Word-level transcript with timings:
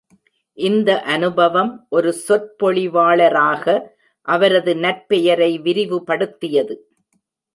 இந்த 0.57 1.01
அனுபவம் 1.01 1.85
ஒரு 1.89 2.11
சொற்பொழிவாளராக 2.27 3.65
அவரது 4.27 4.73
நற்பெயரை 4.75 5.51
விரிவுபடுத்தியது. 5.61 6.75